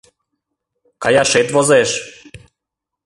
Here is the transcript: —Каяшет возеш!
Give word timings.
—Каяшет 1.03 1.47
возеш! 1.55 1.91